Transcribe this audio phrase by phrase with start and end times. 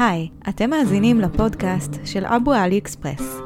[0.00, 3.36] היי, אתם מאזינים לפודקאסט של אבו עלי אקספרס,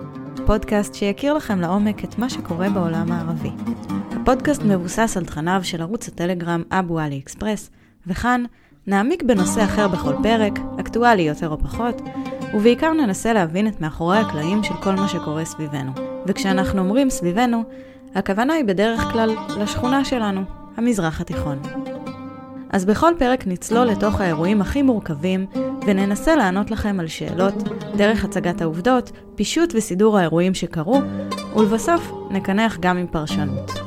[0.46, 3.50] פודקאסט שיכיר לכם לעומק את מה שקורה בעולם הערבי.
[4.10, 7.70] הפודקאסט מבוסס על תכניו של ערוץ הטלגרם אבו עלי אקספרס,
[8.06, 8.44] וכאן
[8.86, 12.02] נעמיק בנושא אחר בכל פרק, אקטואלי יותר או פחות,
[12.54, 15.92] ובעיקר ננסה להבין את מאחורי הקלעים של כל מה שקורה סביבנו.
[16.26, 17.64] וכשאנחנו אומרים סביבנו,
[18.14, 20.42] הכוונה היא בדרך כלל לשכונה שלנו,
[20.76, 21.58] המזרח התיכון.
[22.74, 25.46] אז בכל פרק נצלול לתוך האירועים הכי מורכבים,
[25.86, 27.54] וננסה לענות לכם על שאלות
[27.96, 31.00] דרך הצגת העובדות, פישוט וסידור האירועים שקרו,
[31.56, 33.83] ולבסוף נקנח גם עם פרשנות.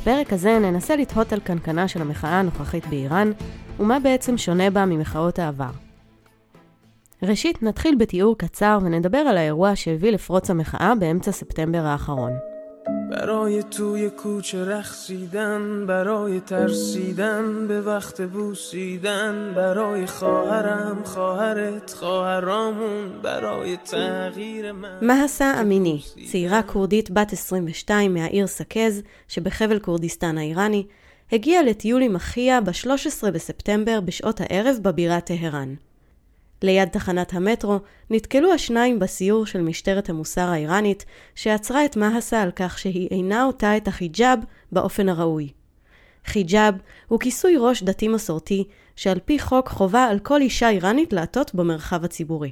[0.00, 3.32] בפרק הזה ננסה לתהות על קנקנה של המחאה הנוכחית באיראן,
[3.80, 5.70] ומה בעצם שונה בה ממחאות העבר.
[7.22, 12.32] ראשית, נתחיל בתיאור קצר ונדבר על האירוע שהביא לפרוץ המחאה באמצע ספטמבר האחרון.
[13.09, 24.71] برای توی کوچه رخصیدن برای ترسیدن به وقت بوسیدن برای خواهرم خواهرت خواهرامون برای تغییر
[24.71, 30.85] من מהסה אמיני, צעירה כורדית בת 22 מהעיר סקז שבחבל כורדיסטן האיראני,
[31.31, 35.75] הגיעה לטיול עם אחיה ב-13 בספטמבר בשעות הערב בבירה טהרן.
[36.62, 37.78] ליד תחנת המטרו
[38.10, 43.76] נתקלו השניים בסיור של משטרת המוסר האיראנית, שעצרה את מהסה על כך שהיא אינה עוטה
[43.76, 44.38] את החיג'אב
[44.72, 45.52] באופן הראוי.
[46.26, 46.74] חיג'אב
[47.08, 48.64] הוא כיסוי ראש דתי מסורתי,
[48.96, 52.50] שעל פי חוק חובה על כל אישה איראנית לעטות במרחב הציבורי.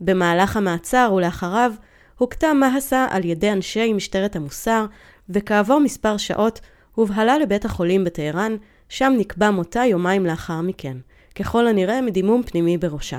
[0.00, 1.72] במהלך המעצר ולאחריו
[2.18, 4.86] הוכתה מהסה על ידי אנשי משטרת המוסר,
[5.28, 6.60] וכעבור מספר שעות
[6.94, 8.56] הובהלה לבית החולים בטהרן,
[8.88, 10.96] שם נקבע מותה יומיים לאחר מכן.
[11.34, 13.18] ככל הנראה מדימום פנימי בראשה.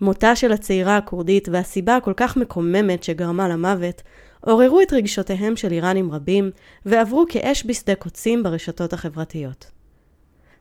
[0.00, 4.02] מותה של הצעירה הכורדית והסיבה הכל כך מקוממת שגרמה למוות,
[4.40, 6.50] עוררו את רגשותיהם של איראנים רבים,
[6.86, 9.70] ועברו כאש בשדה קוצים ברשתות החברתיות.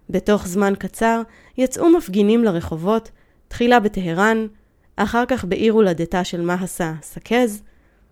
[0.10, 1.22] בתוך זמן קצר
[1.58, 3.12] יצאו מפגינים לרחובות,
[3.48, 4.48] תחילה בטהרן,
[4.96, 7.64] אחר כך בעיר הולדתה של מהסה, סקז,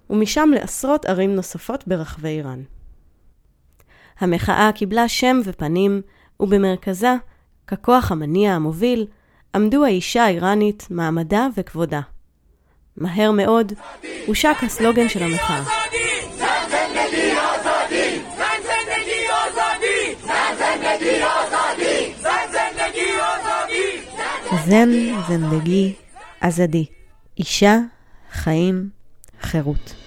[0.09, 2.62] ומשם לעשרות ערים נוספות ברחבי איראן.
[4.19, 6.02] המחאה קיבלה שם ופנים,
[6.40, 7.16] ובמרכזה
[7.68, 9.06] ככוח המניע המוביל,
[9.56, 12.02] עמדו האישה האיראנית, מעמדה וכבודה.
[12.98, 13.74] מהר מאוד
[14.26, 15.64] הושק הסלוגן של המחאה.
[24.66, 24.90] זן
[25.28, 25.94] זנדגי
[26.42, 26.86] עזדי.
[27.38, 27.78] אישה,
[28.32, 28.90] חיים,
[29.42, 30.04] חירות.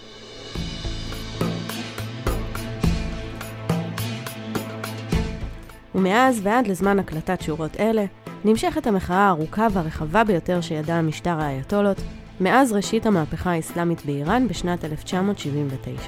[5.98, 8.04] ומאז ועד לזמן הקלטת שורות אלה,
[8.44, 11.96] נמשכת המחאה הארוכה והרחבה ביותר שידע המשטר האייתולות,
[12.40, 16.02] מאז ראשית המהפכה האסלאמית באיראן בשנת 1979.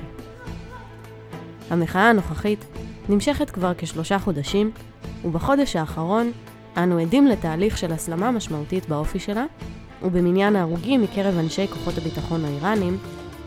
[1.70, 2.64] המחאה הנוכחית
[3.08, 4.70] נמשכת כבר כשלושה חודשים,
[5.24, 6.32] ובחודש האחרון
[6.76, 9.44] אנו עדים לתהליך של הסלמה משמעותית באופי שלה,
[10.02, 12.98] ובמניין ההרוגים מקרב אנשי כוחות הביטחון האיראנים,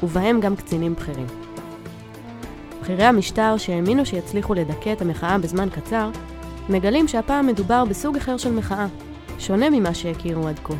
[0.03, 1.27] ובהם גם קצינים בכירים.
[2.81, 6.09] בכירי המשטר שהאמינו שיצליחו לדכא את המחאה בזמן קצר,
[6.69, 8.87] מגלים שהפעם מדובר בסוג אחר של מחאה,
[9.39, 10.73] שונה ממה שהכירו עד כה.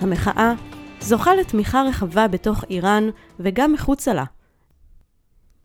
[0.00, 0.54] המחאה
[1.00, 3.08] זוכה לתמיכה רחבה בתוך איראן
[3.40, 4.24] וגם מחוצה לה.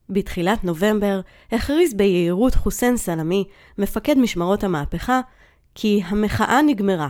[0.09, 1.22] בתחילת נובמבר
[1.52, 3.44] הכריז ביהירות חוסיין סלמי,
[3.78, 5.22] מפקד משמרות המהפכה,
[5.76, 7.09] כי המחאה נגמרה,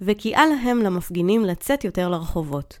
[0.00, 2.78] וקריאה להם למפגינים לצאת יותר לרחובות.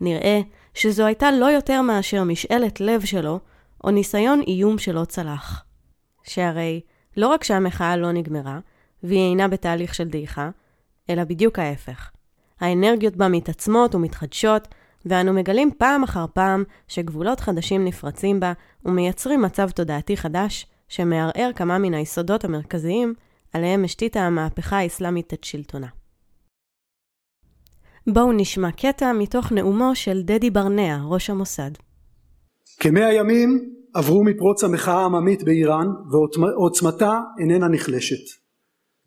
[0.00, 0.40] נראה
[0.74, 3.40] שזו הייתה לא יותר מאשר משאלת לב שלו,
[3.84, 5.64] או ניסיון איום שלא צלח.
[6.24, 6.80] שהרי
[7.16, 8.58] לא רק שהמחאה לא נגמרה,
[9.02, 10.50] והיא אינה בתהליך של דעיכה,
[11.10, 12.10] אלא בדיוק ההפך.
[12.60, 14.68] האנרגיות בה מתעצמות ומתחדשות,
[15.06, 18.52] ואנו מגלים פעם אחר פעם שגבולות חדשים נפרצים בה
[18.84, 23.14] ומייצרים מצב תודעתי חדש, שמערער כמה מן היסודות המרכזיים
[23.52, 25.86] עליהם השתיתה המהפכה האסלאמית את שלטונה.
[28.06, 31.70] בואו נשמע קטע מתוך נאומו של דדי ברנע, ראש המוסד.
[32.80, 38.42] כמאה ימים עברו מפרוץ המחאה העממית באיראן ועוצמתה איננה נחלשת.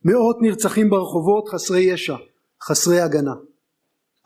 [0.05, 2.15] מאות נרצחים ברחובות חסרי ישע,
[2.63, 3.33] חסרי הגנה.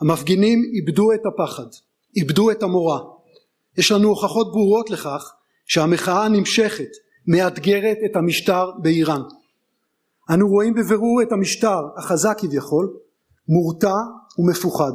[0.02, 1.68] המפגינים איבדו את הפחד,
[2.16, 3.00] איבדו את המורא.
[3.78, 5.34] יש לנו הוכחות ברורות לכך
[5.66, 6.90] שהמחאה נמשכת,
[7.28, 9.22] מאתגרת את המשטר באיראן.
[10.34, 12.94] אנו רואים בבירור את המשטר החזק כביכול,
[13.48, 13.96] מורתע
[14.38, 14.92] ומפוחד.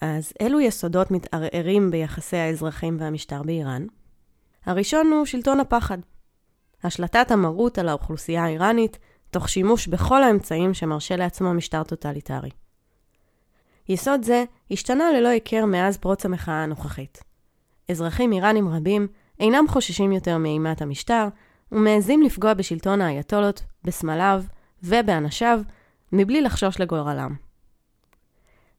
[0.00, 3.86] אז אילו יסודות מתערערים ביחסי האזרחים והמשטר באיראן?
[4.66, 5.98] הראשון הוא שלטון הפחד.
[6.84, 8.98] השלטת המרות על האוכלוסייה האיראנית
[9.30, 12.50] תוך שימוש בכל האמצעים שמרשה לעצמו משטר טוטליטרי.
[13.88, 17.18] יסוד זה השתנה ללא היכר מאז פרוץ המחאה הנוכחית.
[17.90, 19.08] אזרחים איראנים רבים
[19.40, 21.28] אינם חוששים יותר מאימת המשטר,
[21.72, 24.42] ומעזים לפגוע בשלטון האייתולות, בסמליו
[24.82, 25.60] ובאנשיו,
[26.12, 27.34] מבלי לחשוש לגורלם.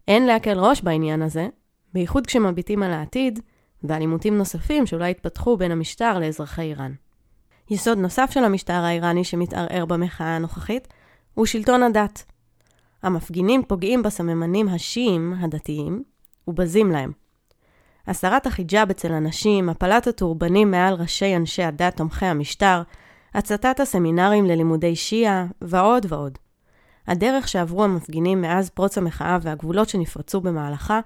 [0.08, 1.48] אין להקל ראש בעניין הזה,
[1.94, 3.40] בייחוד כשמביטים על העתיד
[3.84, 6.94] ועל עימותים נוספים שאולי יתפתחו בין המשטר לאזרחי איראן.
[7.70, 10.88] יסוד נוסף של המשטר האיראני שמתערער במחאה הנוכחית
[11.34, 12.24] הוא שלטון הדת.
[13.04, 16.04] המפגינים פוגעים בסממנים השיעים הדתיים
[16.48, 17.12] ובזים להם.
[18.08, 22.82] הסרת החיג'אב אצל הנשים, הפלת הטורבנים מעל ראשי אנשי הדת תומכי המשטר,
[23.34, 26.38] הצתת הסמינרים ללימודי שיעה ועוד ועוד.
[27.08, 31.00] הדרך שעברו המפגינים מאז פרוץ המחאה והגבולות שנפרצו במהלכה,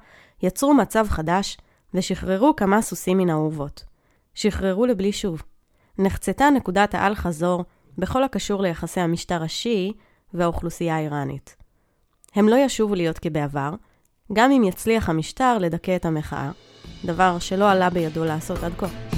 [0.44, 1.57] יצרו מצב חדש
[1.96, 3.84] ושחררו כמה סוסים מן האהובות.
[4.34, 5.42] שחררו לבלי שוב.
[5.98, 7.66] נחצתה נקודת האל-חזור
[7.98, 9.94] בכל הקשור ליחסי המשטר השיעי
[10.34, 11.56] והאוכלוסייה האיראנית.
[12.36, 13.74] הם לא ישובו להיות כבעבר,
[14.34, 16.52] גם אם יצליח המשטר לדכא את המחאה,
[17.06, 19.15] דבר שלא עלה בידו לעשות עד כה.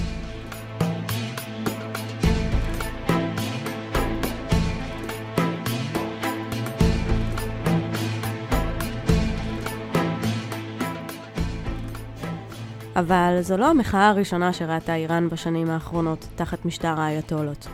[12.98, 17.68] אבל זו לא המחאה הראשונה שראתה איראן בשנים האחרונות תחת משטר האייתולות.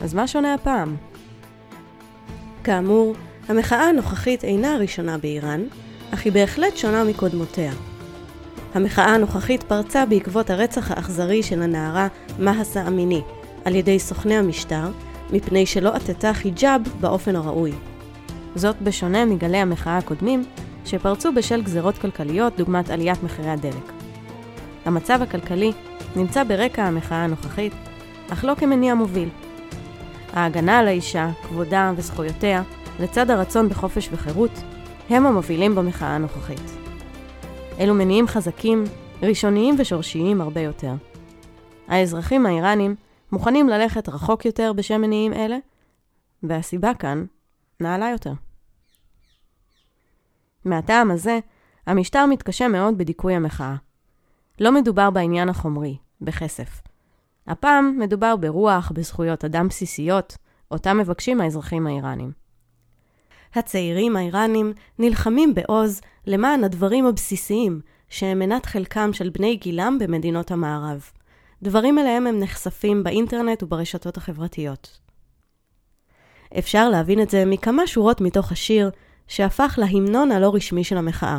[0.00, 0.96] אז מה שונה הפעם?
[2.64, 3.14] כאמור,
[3.48, 5.60] המחאה הנוכחית אינה הראשונה באיראן,
[6.14, 7.72] אך היא בהחלט שונה מקודמותיה.
[8.74, 13.22] המחאה הנוכחית פרצה בעקבות הרצח האכזרי של הנערה מהסה אמיני
[13.64, 14.88] על ידי סוכני המשטר,
[15.30, 17.72] מפני שלא עטתה חיג'אב באופן הראוי.
[18.54, 20.44] זאת בשונה מגלי המחאה הקודמים,
[20.84, 24.03] שפרצו בשל גזרות כלכליות דוגמת עליית מחירי הדלק.
[24.84, 25.72] המצב הכלכלי
[26.16, 27.72] נמצא ברקע המחאה הנוכחית,
[28.32, 29.28] אך לא כמניע מוביל.
[30.32, 32.62] ההגנה על האישה, כבודה וזכויותיה,
[33.00, 34.50] לצד הרצון בחופש וחירות,
[35.10, 36.70] הם המובילים במחאה הנוכחית.
[37.80, 38.84] אלו מניעים חזקים,
[39.22, 40.92] ראשוניים ושורשיים הרבה יותר.
[41.88, 42.94] האזרחים האיראנים
[43.32, 45.56] מוכנים ללכת רחוק יותר בשם מניעים אלה,
[46.42, 47.24] והסיבה כאן
[47.80, 48.32] נעלה יותר.
[50.64, 51.38] מהטעם הזה,
[51.86, 53.74] המשטר מתקשה מאוד בדיכוי המחאה.
[54.60, 56.80] לא מדובר בעניין החומרי, בכסף.
[57.46, 60.36] הפעם מדובר ברוח, בזכויות אדם בסיסיות,
[60.70, 62.32] אותם מבקשים האזרחים האיראנים.
[63.54, 71.10] הצעירים האיראנים נלחמים בעוז למען הדברים הבסיסיים שהם מנת חלקם של בני גילם במדינות המערב.
[71.62, 74.98] דברים אליהם הם נחשפים באינטרנט וברשתות החברתיות.
[76.58, 78.90] אפשר להבין את זה מכמה שורות מתוך השיר
[79.28, 81.38] שהפך להמנון הלא רשמי של המחאה,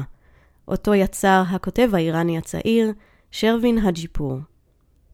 [0.68, 2.92] אותו יצר הכותב האיראני הצעיר,
[3.32, 4.38] שרווין הג'יפור.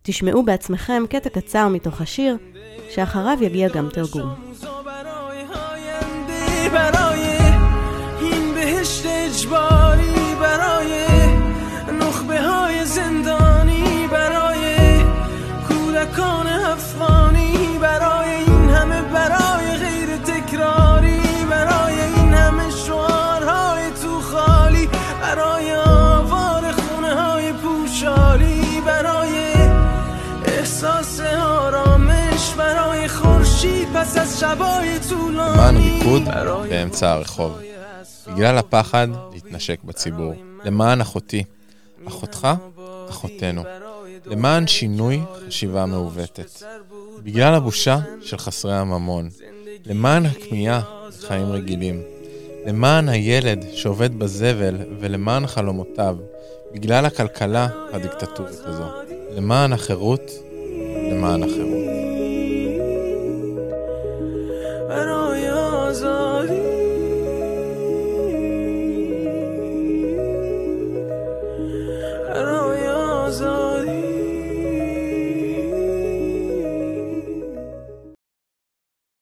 [0.01, 2.37] תשמעו בעצמכם קטע קצר מתוך השיר,
[2.89, 4.29] שאחריו יגיע גם תרגום.
[35.33, 36.23] למען ריקוד
[36.69, 37.59] באמצע הרחוב.
[38.27, 40.33] בגלל הפחד להתנשק בציבור.
[40.63, 41.43] למען אחותי.
[42.07, 42.47] אחותך,
[43.09, 43.63] אחותנו.
[44.25, 46.63] למען שינוי חשיבה מעוותת.
[47.23, 49.29] בגלל הבושה של חסרי הממון.
[49.85, 50.81] למען הכמיהה
[51.23, 52.01] לחיים רגילים.
[52.65, 56.17] למען הילד שעובד בזבל ולמען חלומותיו.
[56.73, 58.83] בגלל הכלכלה הדיקטטורית הזו.
[59.35, 60.31] למען החירות,
[61.11, 61.81] למען החירות.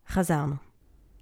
[0.09, 0.68] חזרנו.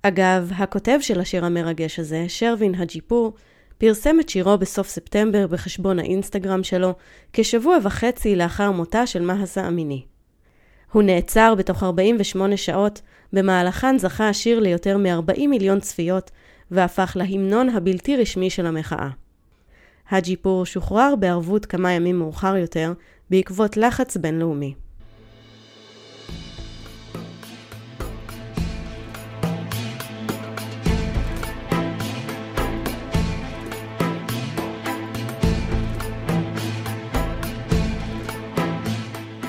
[0.08, 3.34] אגב, הכותב של השיר המרגש הזה, שרווין הג'יפור,
[3.78, 6.94] פרסם את שירו בסוף ספטמבר בחשבון האינסטגרם שלו,
[7.34, 10.06] כשבוע וחצי לאחר מותה של מהסה אמיני.
[10.92, 13.02] הוא נעצר בתוך 48 שעות,
[13.34, 16.32] במהלכן זכה השיר ליותר מ-40 מיליון צפיות,
[16.72, 19.10] והפך להמנון הבלתי רשמי של המחאה.
[20.10, 22.94] הג'יפור שוחרר בערבות כמה ימים מאוחר יותר,
[23.30, 24.74] בעקבות לחץ בינלאומי.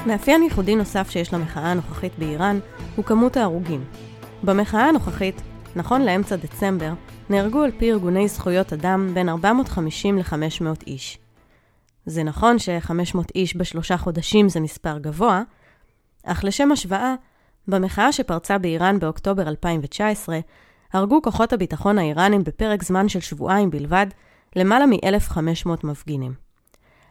[0.09, 2.59] מאפיין ייחודי נוסף שיש למחאה הנוכחית באיראן
[2.97, 3.85] הוא כמות ההרוגים.
[4.43, 5.43] במחאה הנוכחית,
[5.77, 6.93] נכון לאמצע דצמבר,
[7.31, 11.19] נהרגו על פי ארגוני זכויות אדם בין 450 ל-500 איש.
[12.07, 15.43] זה נכון ש-500 איש בשלושה חודשים זה מספר גבוה,
[16.25, 17.15] אך לשם השוואה,
[17.69, 20.39] במחאה שפרצה באיראן באוקטובר 2019,
[20.93, 24.07] הרגו כוחות הביטחון האיראנים בפרק זמן של שבועיים בלבד
[24.57, 26.35] למעלה מ-1,500 מפגינים.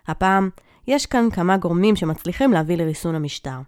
[0.08, 0.50] הפעם,
[0.88, 3.60] יש כאן כמה גורמים שמצליחים להביא לריסון המשטר.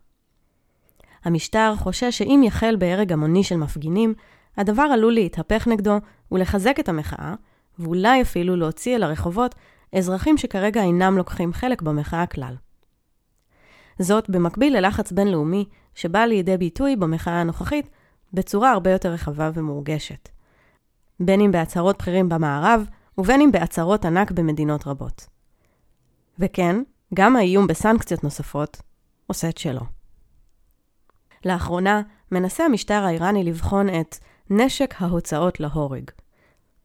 [1.23, 4.13] המשטר חושש שאם יחל בהרג המוני של מפגינים,
[4.57, 5.97] הדבר עלול להתהפך נגדו
[6.31, 7.33] ולחזק את המחאה,
[7.79, 9.55] ואולי אפילו להוציא אל הרחובות
[9.95, 12.55] אזרחים שכרגע אינם לוקחים חלק במחאה כלל.
[13.99, 17.89] זאת במקביל ללחץ בינלאומי שבא לידי ביטוי במחאה הנוכחית
[18.33, 20.29] בצורה הרבה יותר רחבה ומורגשת.
[21.19, 22.85] בין אם בהצהרות בכירים במערב,
[23.17, 25.27] ובין אם בהצהרות ענק במדינות רבות.
[26.39, 26.75] וכן,
[27.13, 28.81] גם האיום בסנקציות נוספות
[29.27, 29.81] עושה את שלו.
[31.45, 32.01] לאחרונה
[32.31, 34.17] מנסה המשטר האיראני לבחון את
[34.49, 36.03] נשק ההוצאות להורג.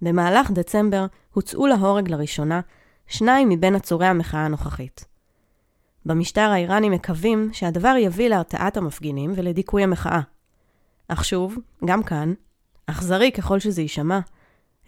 [0.03, 2.61] במהלך דצמבר הוצאו להורג לראשונה
[3.07, 5.05] שניים מבין עצורי המחאה הנוכחית.
[6.07, 10.21] במשטר האיראני מקווים שהדבר יביא להרתעת המפגינים ולדיכוי המחאה.
[11.09, 12.35] אך שוב, גם כאן,
[12.87, 14.21] אכזרי ככל שזה יישמע,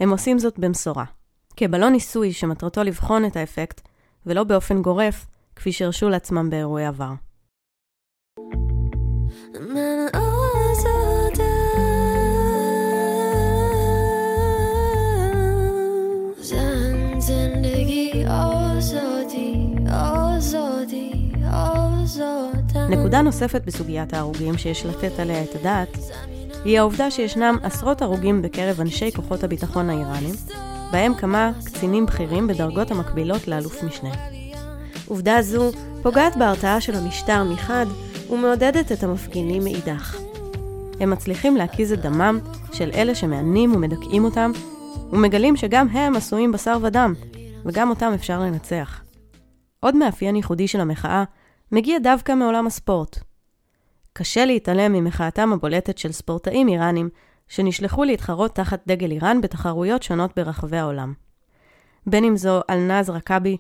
[0.00, 1.04] הם עושים זאת במשורה.
[1.56, 3.80] כבלון ניסוי שמטרתו לבחון את האפקט,
[4.26, 7.12] ולא באופן גורף, כפי שהרשו לעצמם באירועי עבר.
[22.90, 25.98] נקודה נוספת בסוגיית ההרוגים שיש לתת עליה את הדעת,
[26.64, 30.34] היא העובדה שישנם עשרות הרוגים בקרב אנשי כוחות הביטחון האיראנים,
[30.92, 34.10] בהם כמה קצינים בכירים בדרגות המקבילות לאלוף משנה.
[35.06, 35.70] עובדה זו
[36.02, 37.86] פוגעת בהרתעה של המשטר מחד,
[38.30, 40.16] ומעודדת את המפגינים מאידך.
[41.00, 42.38] הם מצליחים להקיז את דמם
[42.72, 44.52] של אלה שמענים ומדכאים אותם,
[45.12, 47.14] ומגלים שגם הם עשויים בשר ודם,
[47.64, 49.02] וגם אותם אפשר לנצח.
[49.80, 51.24] עוד מאפיין ייחודי של המחאה
[51.72, 53.18] מגיע דווקא מעולם הספורט.
[54.12, 57.08] קשה להתעלם ממחאתם הבולטת של ספורטאים איראנים
[57.48, 61.14] שנשלחו להתחרות תחת דגל איראן בתחרויות שונות ברחבי העולם.
[62.06, 63.56] בין אם זו אלנז רקאבי,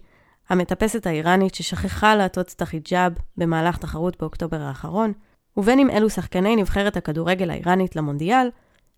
[0.48, 5.12] המטפסת האיראנית ששכחה לעטות את החיג'אב במהלך תחרות באוקטובר האחרון,
[5.56, 8.50] ובין אם אלו שחקני נבחרת הכדורגל האיראנית למונדיאל,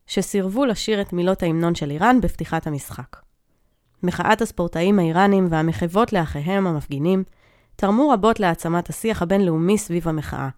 [0.07, 3.17] שסירבו לשיר את מילות ההמנון של איראן בפתיחת המשחק.
[4.03, 7.25] מחאת הספורטאים האיראנים והמחוות לאחיהם המפגינים
[7.77, 10.49] תרמו רבות להעצמת השיח הבינלאומי סביב המחאה.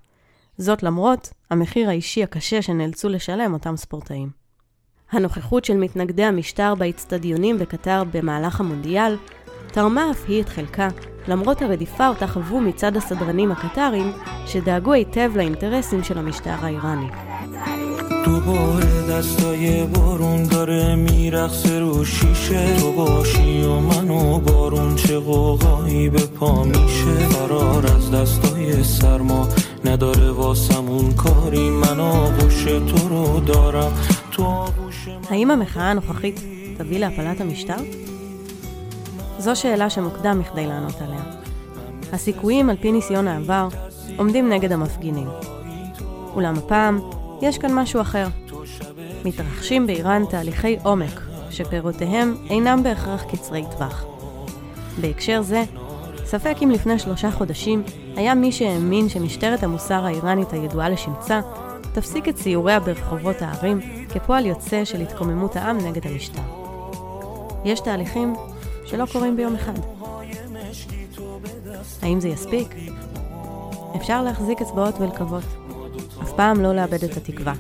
[0.60, 4.30] זאת למרות המחיר האישי הקשה שנאלצו לשלם אותם ספורטאים.
[5.12, 9.18] הנוכחות של מתנגדי המשטר באצטדיונים בקטר במהלך המונדיאל
[9.68, 10.88] תרמה אף היא את חלקה,
[11.28, 14.12] למרות הרדיפה אותה חוו מצד הסדרנים הקטרים,
[14.46, 17.08] שדאגו היטב לאינטרסים של המשטר האיראני.
[18.26, 26.10] دوباره دستای بارون داره میرخصه رو شیشه تو باشی و من و بارون چه قوقایی
[26.10, 29.48] به پا میشه فرار از دستای سرما
[29.86, 33.92] نداره واسمون کاری من آغوش تو رو دارم
[34.32, 35.20] تو آغوش من...
[35.30, 36.40] האם המחאה הנוכחית
[36.78, 37.76] תביא להפלת המשטר?
[39.40, 41.24] זו שאלה שמוקדם מכדי לענות עליה.
[42.14, 43.68] הסיכויים על פי ניסיון העבר
[44.18, 45.28] עומדים נגד המפגינים.
[46.36, 47.00] אולם הפעם
[47.42, 48.28] יש כאן משהו אחר.
[49.26, 54.06] מתרחשים באיראן תהליכי עומק, שפירותיהם אינם בהכרח קצרי טווח.
[55.02, 55.64] בהקשר זה,
[56.31, 57.83] ספק אם לפני שלושה חודשים
[58.17, 61.41] היה מי שהאמין שמשטרת המוסר האיראנית הידועה לשמצה
[61.95, 63.81] תפסיק את ציוריה ברחובות הערים
[64.15, 66.41] כפועל יוצא של התקוממות העם נגד המשטר.
[67.65, 68.35] יש תהליכים
[68.87, 69.73] שלא קורים ביום אחד.
[72.03, 72.69] האם זה יספיק?
[73.97, 75.45] אפשר להחזיק אצבעות ולקוות.
[76.23, 77.53] אף פעם לא לאבד את התקווה.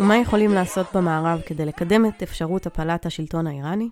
[0.00, 3.90] ומה יכולים לעשות במערב כדי לקדם את אפשרות הפלת השלטון האיראני?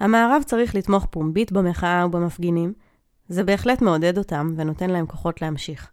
[0.00, 2.72] המערב צריך לתמוך פומבית במחאה ובמפגינים,
[3.28, 5.90] זה בהחלט מעודד אותם ונותן להם כוחות להמשיך.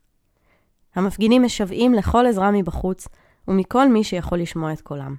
[0.96, 3.08] המפגינים משוועים לכל עזרה מבחוץ
[3.48, 5.16] ומכל מי שיכול לשמוע את קולם.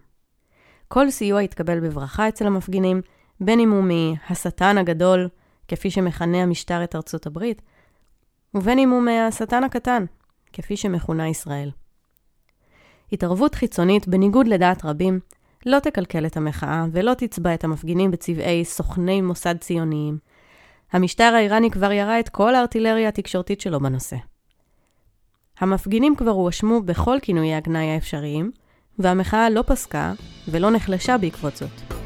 [0.88, 3.00] כל סיוע יתקבל בברכה אצל המפגינים,
[3.40, 5.28] בין אם הוא מהשטן הגדול,
[5.68, 7.62] כפי שמכנה המשטר את ארצות הברית,
[8.54, 10.04] ובין אם הוא מהשטן הקטן,
[10.52, 11.70] כפי שמכונה ישראל.
[13.12, 15.20] התערבות חיצונית, בניגוד לדעת רבים,
[15.66, 20.18] לא תקלקל את המחאה ולא תצבע את המפגינים בצבעי סוכני מוסד ציוניים.
[20.92, 24.16] המשטר האיראני כבר ירה את כל הארטילריה התקשורתית שלו בנושא.
[25.58, 28.50] המפגינים כבר הואשמו בכל כינויי הגנאי האפשריים,
[28.98, 30.12] והמחאה לא פסקה
[30.48, 31.99] ולא נחלשה בעקבות זאת.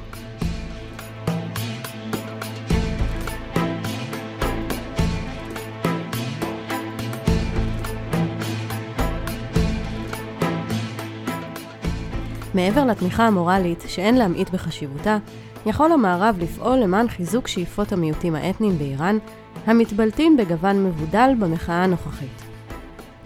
[12.54, 15.18] מעבר לתמיכה המורלית, שאין להמעיט בחשיבותה,
[15.66, 19.18] יכול המערב לפעול למען חיזוק שאיפות המיעוטים האתניים באיראן,
[19.66, 22.42] המתבלטים בגוון מבודל במחאה הנוכחית.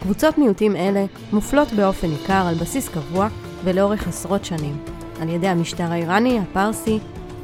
[0.00, 3.28] קבוצות מיעוטים אלה מופלות באופן ניכר על בסיס קבוע
[3.64, 4.76] ולאורך עשרות שנים,
[5.20, 6.98] על ידי המשטר האיראני, הפרסי,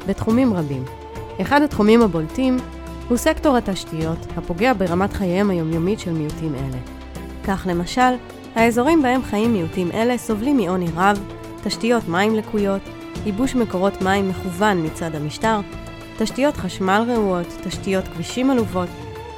[0.07, 0.83] בתחומים רבים.
[1.41, 2.57] אחד התחומים הבולטים
[3.09, 6.77] הוא סקטור התשתיות, הפוגע ברמת חייהם היומיומית של מיעוטים אלה.
[7.43, 8.15] כך למשל,
[8.55, 11.34] האזורים בהם חיים מיעוטים אלה סובלים מעוני רב,
[11.65, 12.81] תשתיות מים לקויות,
[13.25, 15.59] ייבוש מקורות מים מכוון מצד המשטר,
[16.17, 18.89] תשתיות חשמל רעועות, תשתיות כבישים עלובות,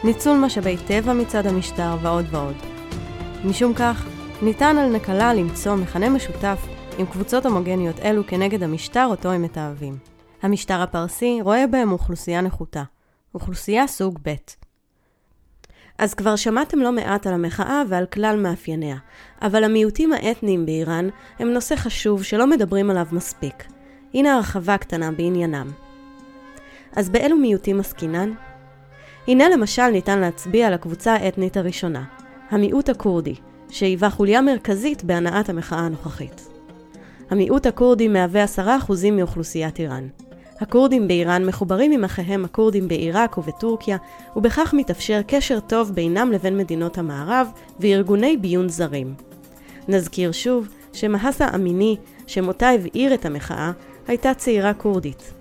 [0.04, 2.56] ניצול משאבי טבע מצד המשטר ועוד ועוד.
[3.46, 4.06] משום כך,
[4.42, 6.60] ניתן על נקלה למצוא מכנה משותף
[6.98, 9.98] עם קבוצות הומוגניות אלו כנגד המשטר אותו הם מתעבים.
[10.42, 12.84] המשטר הפרסי רואה בהם אוכלוסייה נחותה,
[13.36, 14.67] אוכלוסייה סוג ב'.
[15.98, 18.98] אז כבר שמעתם לא מעט על המחאה ועל כלל מאפייניה,
[19.42, 23.64] אבל המיעוטים האתניים באיראן הם נושא חשוב שלא מדברים עליו מספיק.
[24.14, 25.72] הנה הרחבה קטנה בעניינם.
[26.96, 28.32] אז באילו מיעוטים עסקינן?
[29.28, 32.04] הנה למשל ניתן להצביע על הקבוצה האתנית הראשונה,
[32.50, 33.36] המיעוט הכורדי,
[33.70, 36.48] שהיווה חוליה מרכזית בהנעת המחאה הנוכחית.
[37.30, 38.46] המיעוט הכורדי מהווה
[38.88, 40.08] 10% מאוכלוסיית איראן.
[40.60, 43.98] הכורדים באיראן מחוברים עם אחיהם הכורדים בעיראק ובטורקיה,
[44.36, 47.48] ובכך מתאפשר קשר טוב בינם לבין מדינות המערב
[47.80, 49.14] וארגוני ביון זרים.
[49.88, 51.96] נזכיר שוב שמהסה אמיני,
[52.28, 53.72] שמותה הבעיר את המחאה,
[54.08, 55.34] הייתה צעירה כורדית.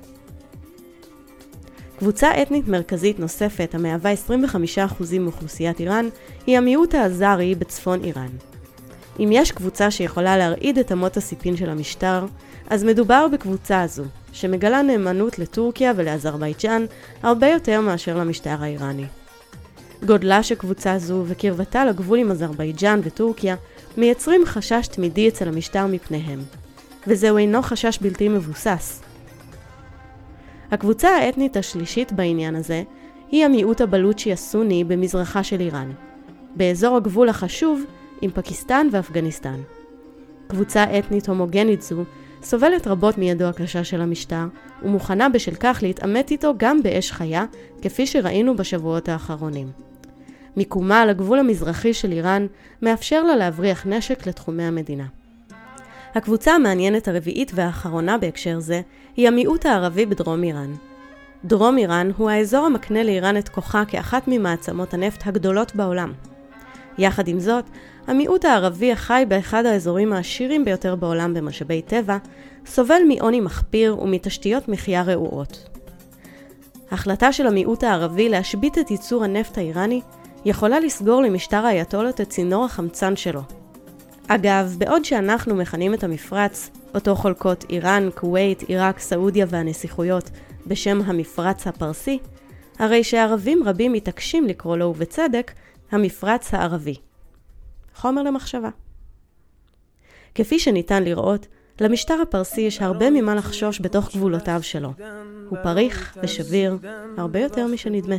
[1.99, 6.09] קבוצה אתנית מרכזית נוספת, המהווה 25% מאוכלוסיית איראן,
[6.47, 8.29] היא המיעוט האזרי בצפון איראן.
[9.19, 12.27] אם יש קבוצה שיכולה להרעיד את אמות הסיפין של המשטר,
[12.71, 14.05] אז מדובר בקבוצה הזו,
[14.37, 16.85] שמגלה נאמנות לטורקיה ולאזרבייג'אן
[17.23, 19.05] הרבה יותר מאשר למשטר האיראני.
[20.07, 23.57] גודלה של קבוצה זו וקרבתה לגבול עם אזרבייג'אן וטורקיה
[23.97, 26.41] מייצרים חשש תמידי אצל המשטר מפניהם,
[27.07, 29.03] וזהו אינו חשש בלתי מבוסס.
[30.71, 32.83] הקבוצה האתנית השלישית בעניין הזה
[33.31, 35.91] היא המיעוט הבלוצ'י הסוני במזרחה של איראן,
[36.57, 37.85] באזור הגבול החשוב
[38.23, 39.61] עם פקיסטן ואפגניסטן.
[40.49, 42.05] קבוצה אתנית הומוגנית זו
[42.49, 44.45] סובלת רבות מידו הקשה של המשטר,
[44.83, 47.45] ומוכנה בשל כך להתעמת איתו גם באש חיה,
[47.83, 49.71] כפי שראינו בשבועות האחרונים.
[50.57, 52.47] מיקומה על הגבול המזרחי של איראן
[52.83, 55.05] מאפשר לה להבריח נשק לתחומי המדינה.
[56.15, 58.81] הקבוצה המעניינת הרביעית והאחרונה בהקשר זה
[59.17, 60.75] היא המיעוט הערבי בדרום איראן.
[61.45, 66.13] דרום איראן הוא האזור המקנה לאיראן את כוחה כאחת ממעצמות הנפט הגדולות בעולם.
[66.99, 67.65] יחד עם זאת,
[68.07, 72.17] המיעוט הערבי החי באחד האזורים העשירים ביותר בעולם במשאבי טבע,
[72.67, 75.69] סובל מעוני מחפיר ומתשתיות מחיה רעועות.
[76.91, 80.01] החלטה של המיעוט הערבי להשבית את ייצור הנפט האיראני
[80.45, 83.41] יכולה לסגור למשטר האייתולות את צינור החמצן שלו.
[84.29, 90.31] אגב, בעוד שאנחנו מכנים את המפרץ, אותו חולקות איראן, כווית, עיראק, סעודיה והנסיכויות,
[90.67, 92.19] בשם המפרץ הפרסי,
[92.79, 95.53] הרי שערבים רבים מתעקשים לקרוא לו, ובצדק,
[95.93, 97.06] המפרץ הערבי.
[97.97, 98.71] חומר למחשבה.
[100.35, 101.47] כפי שניתן לראות,
[101.82, 104.94] למשטר הפרסי יש הרבה ממה לחשוש בתוך גבולותיו שלו.
[105.50, 106.78] הוא פריך ושביר
[107.18, 108.16] הרבה יותר משנדמה.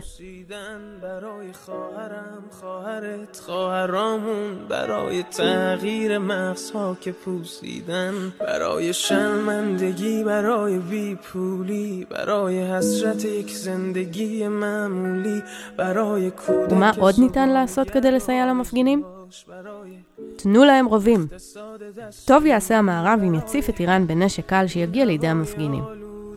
[1.03, 13.25] برای خواهرم خواهرت خواهرامون برای تغییر مغزها که پوسیدن برای شرمندگی برای بیپولی برای حسرت
[13.25, 15.43] یک زندگی معمولی
[15.77, 19.05] برای کودک ומה עוד ניתן לעשות כדי לסייע למפגינים?
[20.38, 21.28] תנו להם רובים.
[22.26, 25.84] טוב יעשה המערב אם יציף את איראן בנשק קל שיגיע לידי המפגינים.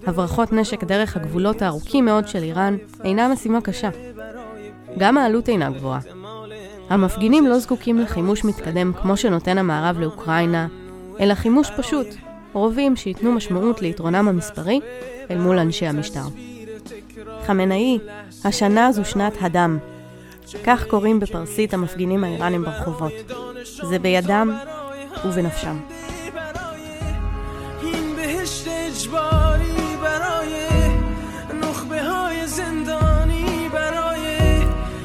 [0.07, 3.89] הברחות נשק דרך הגבולות הארוכים מאוד של איראן אינה משימה קשה.
[4.99, 6.01] גם העלות אינה גבוהה.
[6.89, 10.67] המפגינים לא זקוקים לחימוש מתקדם כמו שנותן המערב לאוקראינה,
[11.21, 12.07] אלא חימוש פשוט,
[12.53, 14.81] רובים שייתנו משמעות ליתרונם המספרי
[15.31, 16.25] אל מול אנשי המשטר.
[17.47, 17.99] חמנאי,
[18.45, 19.79] השנה זו שנת הדם.
[20.65, 23.13] כך קוראים בפרסית המפגינים האיראנים ברחובות.
[23.64, 24.58] זה בידם
[25.26, 25.80] ובנפשם.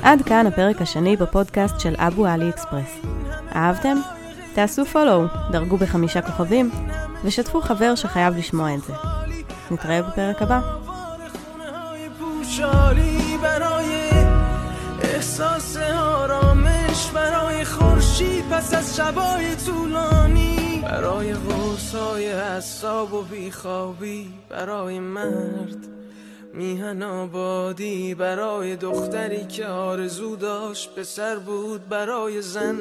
[0.03, 2.99] עד כאן הפרק השני בפודקאסט של אבו עלי אקספרס.
[3.55, 3.97] אהבתם?
[4.55, 6.71] תעשו פולו, דרגו בחמישה כוכבים,
[7.25, 8.93] ושתפו חבר שחייב לשמוע את זה.
[9.71, 10.61] נתראה בפרק הבא.
[15.05, 16.04] احساس آرامش
[18.16, 20.84] خورشید پس از شبای طولانی.
[20.84, 25.88] برای غرصای حساب و بیخوابی برای مرد
[26.54, 32.78] میهن آبادی برای دختری که آرزو داشت سر بود برای زن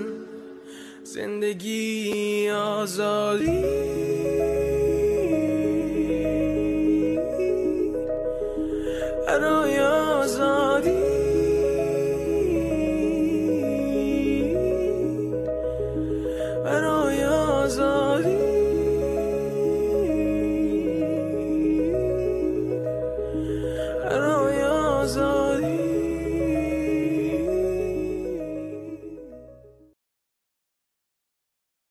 [1.04, 3.64] زندگی آزادی.
[9.26, 9.83] برای